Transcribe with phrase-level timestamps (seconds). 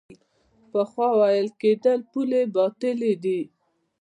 [0.71, 3.39] پخوا ویل کېدل پولې باطلې دي.